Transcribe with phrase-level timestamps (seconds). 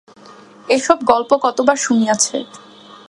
[0.69, 2.37] এ সব গল্প কতবার শুনিয়াছে।